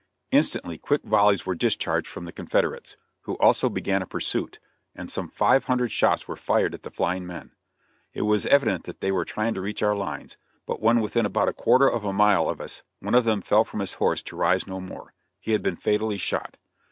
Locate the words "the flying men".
6.81-7.51